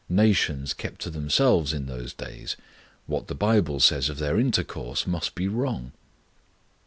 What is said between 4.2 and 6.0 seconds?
intercourse must be wrong.'